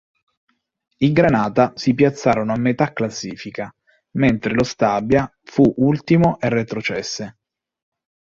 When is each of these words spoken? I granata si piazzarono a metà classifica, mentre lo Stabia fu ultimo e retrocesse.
I 0.97 1.11
granata 1.11 1.73
si 1.75 1.93
piazzarono 1.93 2.53
a 2.53 2.57
metà 2.57 2.91
classifica, 2.91 3.71
mentre 4.15 4.55
lo 4.55 4.63
Stabia 4.63 5.31
fu 5.43 5.71
ultimo 5.77 6.39
e 6.39 6.49
retrocesse. 6.49 7.37